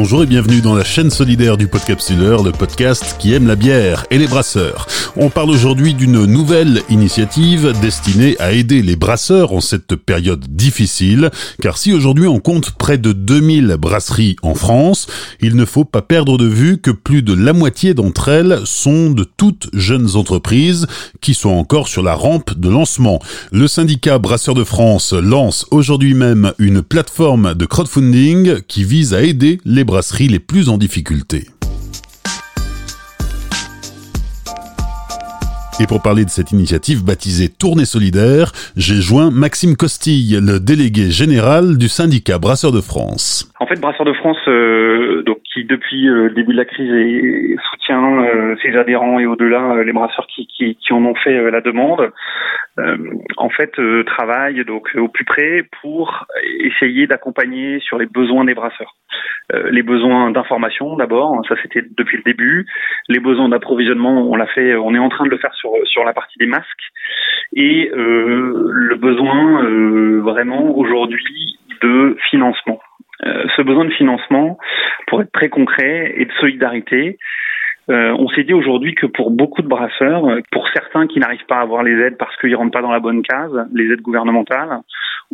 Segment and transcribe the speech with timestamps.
[0.00, 4.06] Bonjour et bienvenue dans la chaîne solidaire du Podcapsuleur, le podcast qui aime la bière
[4.12, 4.86] et les brasseurs.
[5.16, 11.32] On parle aujourd'hui d'une nouvelle initiative destinée à aider les brasseurs en cette période difficile,
[11.60, 15.08] car si aujourd'hui on compte près de 2000 brasseries en France,
[15.40, 19.10] il ne faut pas perdre de vue que plus de la moitié d'entre elles sont
[19.10, 20.86] de toutes jeunes entreprises
[21.20, 23.18] qui sont encore sur la rampe de lancement.
[23.50, 29.22] Le syndicat Brasseurs de France lance aujourd'hui même une plateforme de crowdfunding qui vise à
[29.22, 31.48] aider les brasseries les plus en difficulté.
[35.80, 41.08] Et pour parler de cette initiative baptisée Tournée solidaire, j'ai joint Maxime Costille, le délégué
[41.08, 43.50] général du syndicat Brasseurs de France.
[43.60, 46.92] En fait, Brasseurs de France, euh, donc qui depuis euh, le début de la crise
[47.70, 52.10] soutient euh, ses adhérents et au-delà les brasseurs qui, en ont fait la demande,
[53.36, 53.72] en fait
[54.06, 56.26] travaille donc au plus près pour
[56.60, 58.94] essayer d'accompagner sur les besoins des brasseurs.
[59.70, 62.66] Les besoins d'information d'abord, ça c'était depuis le début.
[63.08, 66.04] Les besoins d'approvisionnement, on l'a fait, on est en train de le faire sur sur
[66.04, 66.92] la partie des masques
[67.54, 69.62] et le besoin
[70.20, 72.80] vraiment aujourd'hui de financement.
[73.26, 74.58] Euh, ce besoin de financement,
[75.06, 77.18] pour être très concret, et de solidarité,
[77.90, 80.22] euh, on s'est dit aujourd'hui que pour beaucoup de brasseurs,
[80.52, 83.00] pour certains qui n'arrivent pas à avoir les aides parce qu'ils rentrent pas dans la
[83.00, 84.80] bonne case, les aides gouvernementales,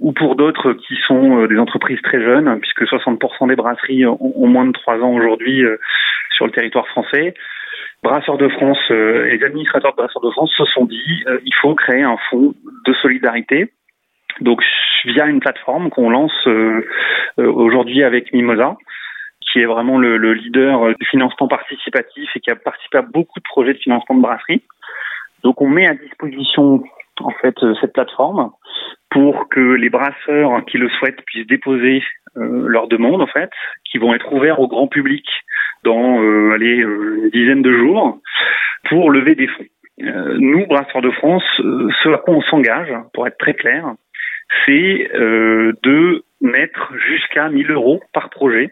[0.00, 4.46] ou pour d'autres qui sont euh, des entreprises très jeunes, puisque 60% des brasseries ont,
[4.46, 5.64] moins de 3 ans aujourd'hui
[6.30, 7.34] sur le territoire français,
[8.02, 11.74] Brasseurs de France et les administrateurs de Brasseurs de France se sont dit il faut
[11.74, 12.54] créer un fonds
[12.86, 13.72] de solidarité.
[14.40, 14.62] Donc
[15.04, 16.84] via une plateforme qu'on lance euh,
[17.38, 18.76] euh, aujourd'hui avec Mimosa,
[19.54, 23.44] qui est vraiment le, leader du financement participatif et qui a participé à beaucoup de
[23.44, 24.62] projets de financement de brasserie.
[25.44, 26.82] Donc on met à disposition
[27.20, 28.50] en fait euh, cette plateforme
[29.10, 32.02] pour que les brasseurs qui le souhaitent puissent déposer
[32.34, 33.50] leurs demandes en fait,
[33.84, 35.24] qui vont être ouverts au grand public
[35.84, 36.18] dans
[36.52, 38.18] allez, une dizaine de jours
[38.88, 39.66] pour lever des fonds.
[39.98, 43.94] nous, Brasseurs de France, ce à quoi on s'engage, pour être très clair,
[44.66, 48.70] c'est euh, de mettre jusqu'à 1000 euros par projet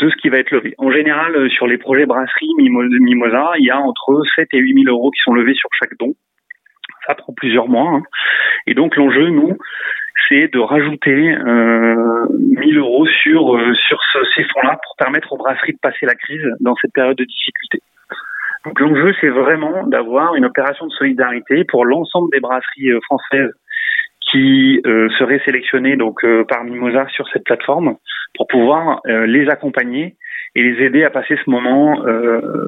[0.00, 0.74] de ce qui va être levé.
[0.78, 4.84] En général, euh, sur les projets brasserie Mimosa, il y a entre 7 et 8
[4.84, 6.14] 000 euros qui sont levés sur chaque don.
[7.06, 7.90] Ça prend plusieurs mois.
[7.90, 8.02] Hein.
[8.66, 9.56] Et donc l'enjeu, nous,
[10.28, 14.00] c'est de rajouter euh, 1000 euros sur euh, sur
[14.34, 17.80] ces fonds-là pour permettre aux brasseries de passer la crise dans cette période de difficulté.
[18.64, 23.52] Donc l'enjeu, c'est vraiment d'avoir une opération de solidarité pour l'ensemble des brasseries françaises
[24.34, 27.94] qui euh, seraient sélectionnés donc euh, par Mimosa sur cette plateforme
[28.34, 30.16] pour pouvoir euh, les accompagner
[30.56, 31.98] et les aider à passer ce moment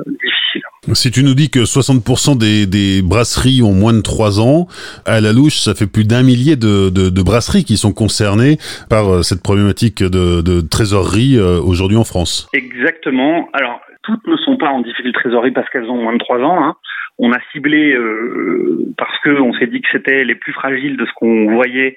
[0.06, 0.62] difficile.
[0.92, 4.66] Si tu nous dis que 60% des, des, brasseries ont moins de 3 ans,
[5.06, 8.56] à la louche, ça fait plus d'un millier de, de, de, brasseries qui sont concernées
[8.90, 12.48] par cette problématique de, de trésorerie aujourd'hui en France.
[12.52, 13.48] Exactement.
[13.52, 16.40] Alors, toutes ne sont pas en difficulté de trésorerie parce qu'elles ont moins de 3
[16.40, 16.64] ans.
[16.64, 16.74] Hein
[17.18, 21.06] on a ciblé euh, parce que on s'est dit que c'était les plus fragiles de
[21.06, 21.96] ce qu'on voyait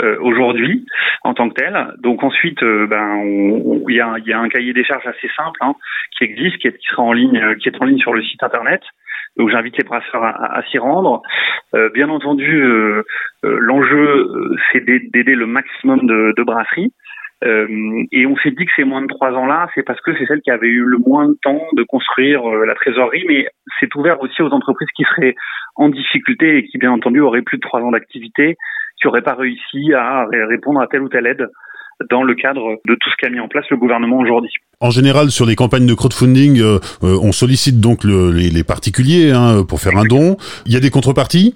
[0.00, 0.86] euh, aujourd'hui
[1.22, 1.94] en tant que tel.
[1.98, 3.22] Donc ensuite, euh, ben,
[3.88, 5.74] il y a, y a, un cahier des charges assez simple hein,
[6.16, 8.42] qui existe, qui, est, qui sera en ligne, qui est en ligne sur le site
[8.42, 8.82] internet.
[9.36, 11.22] Donc j'invite les brasseurs à, à, s'y rendre.
[11.94, 12.64] bien entendu,
[13.42, 16.92] l'enjeu c'est d'aider le maximum de, de brasseries.
[17.44, 20.26] Euh, et on s'est dit que ces moins de trois ans-là, c'est parce que c'est
[20.26, 23.46] celle qui avait eu le moins de temps de construire euh, la trésorerie, mais
[23.78, 25.34] c'est ouvert aussi aux entreprises qui seraient
[25.76, 28.56] en difficulté et qui, bien entendu, auraient plus de trois ans d'activité,
[29.00, 31.48] qui n'auraient pas réussi à répondre à telle ou telle aide
[32.10, 34.50] dans le cadre de tout ce qu'a mis en place le gouvernement aujourd'hui.
[34.80, 39.32] En général, sur les campagnes de crowdfunding, euh, on sollicite donc le, les, les, particuliers
[39.32, 40.36] hein, pour faire un don.
[40.66, 41.54] Il y a des contreparties?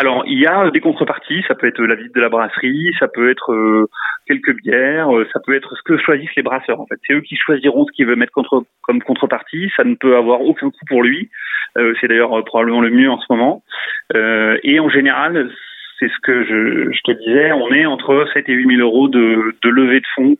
[0.00, 3.08] Alors, il y a des contreparties, ça peut être la visite de la brasserie, ça
[3.08, 3.88] peut être euh,
[4.28, 6.80] quelques bières, euh, ça peut être ce que choisissent les brasseurs.
[6.80, 9.72] En fait, c'est eux qui choisiront ce qu'ils veulent mettre contre, comme contrepartie.
[9.76, 11.30] Ça ne peut avoir aucun coût pour lui.
[11.76, 13.64] Euh, c'est d'ailleurs probablement le mieux en ce moment.
[14.14, 15.50] et en général,
[15.98, 19.68] c'est ce que je, te disais, on est entre 7 et 8 000 euros de
[19.68, 20.36] levée de fonds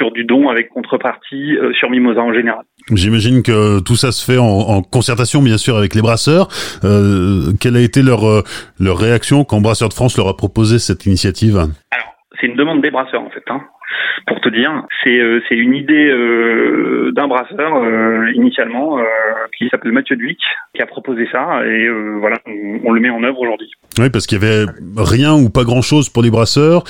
[0.00, 2.64] sur du don avec contrepartie euh, sur Mimosa en général.
[2.90, 6.48] J'imagine que tout ça se fait en, en, concertation bien sûr avec les brasseurs.
[6.84, 8.42] Euh, quelle a été leur, euh,
[8.80, 11.56] leur réaction quand Brasseurs de France leur a proposé cette initiative?
[11.90, 13.44] Alors, c'est une demande des brasseurs en fait.
[13.48, 13.60] Hein
[14.26, 14.86] pour te dire.
[15.02, 18.98] C'est euh, c'est une idée euh, d'un brasseur euh, initialement
[19.56, 20.40] qui s'appelle Mathieu Duic
[20.74, 21.88] qui a proposé ça et
[22.18, 22.36] voilà
[22.84, 23.70] on, le met en œuvre aujourd'hui.
[24.00, 24.64] Oui parce qu'il y avait
[24.96, 26.84] rien ou pas grand chose pour les brasseurs.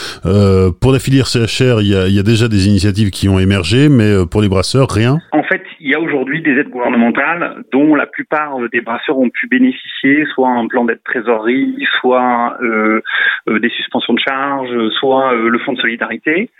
[0.80, 3.38] pour la filière CHR il y a, il y a déjà des initiatives qui ont
[3.38, 5.18] émergé mais pour les brasseurs rien.
[5.32, 9.30] En fait il y a aujourd'hui des aides gouvernementales dont la plupart des brasseurs ont
[9.30, 13.00] pu bénéficier, soit un plan d'aide trésorerie, soit euh,
[13.48, 16.50] euh, des suspensions de charges, soit euh, le fonds de solidarité.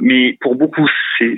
[0.00, 0.88] mais pour beaucoup,
[1.18, 1.36] c'est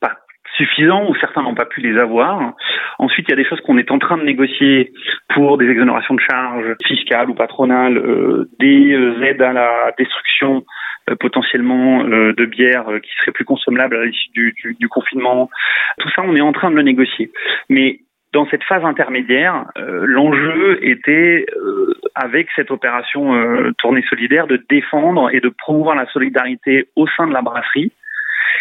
[0.00, 0.18] pas
[0.56, 2.54] suffisant ou certains n'ont pas pu les avoir.
[3.00, 4.92] Ensuite, il y a des choses qu'on est en train de négocier
[5.34, 8.00] pour des exonérations de charges fiscales ou patronales,
[8.58, 8.92] des
[9.22, 10.64] aides à la destruction
[11.10, 15.50] euh, potentiellement euh, de bière euh, qui serait plus consommable à l'issue du, confinement.
[15.98, 17.30] Tout ça, on est en train de le négocier.
[17.68, 18.00] Mais
[18.32, 21.46] dans cette phase intermédiaire, l'enjeu était,
[22.14, 23.34] avec cette opération
[23.78, 27.90] tournée solidaire, de défendre et de promouvoir la solidarité au sein de la brasserie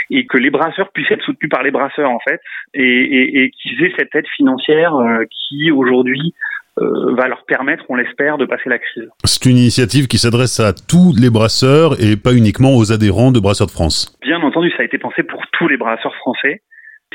[0.10, 2.42] et que les brasseurs puissent être soutenus par les brasseurs en fait
[2.74, 4.94] et, et, et qu'ils aient cette aide financière
[5.30, 6.34] qui aujourd'hui
[6.82, 9.10] euh, va leur permettre, on l'espère, de passer la crise.
[9.26, 13.40] C'est une initiative qui s'adresse à tous les brasseurs et pas uniquement aux adhérents de
[13.40, 14.18] Brasseurs de France.
[14.22, 16.62] Bien entendu, ça a été pensé pour tous les brasseurs français.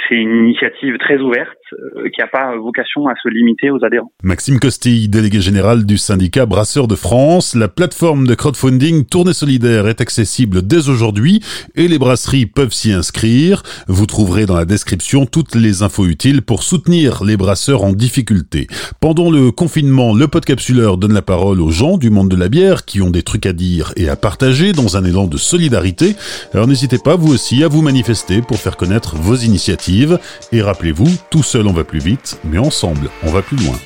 [0.09, 4.11] C'est une initiative très ouverte euh, qui n'a pas vocation à se limiter aux adhérents.
[4.25, 9.87] Maxime Costille, délégué général du syndicat Brasseurs de France, la plateforme de crowdfunding Tournée Solidaire
[9.87, 11.41] est accessible dès aujourd'hui
[11.77, 13.63] et les brasseries peuvent s'y inscrire.
[13.87, 18.67] Vous trouverez dans la description toutes les infos utiles pour soutenir les brasseurs en difficulté.
[19.01, 22.85] Pendant le confinement, le podcapsuleur donne la parole aux gens du monde de la bière
[22.85, 26.15] qui ont des trucs à dire et à partager dans un élan de solidarité.
[26.53, 29.84] Alors n'hésitez pas vous aussi à vous manifester pour faire connaître vos initiatives
[30.53, 33.77] et rappelez-vous, tout seul on va plus vite, mais ensemble on va plus loin.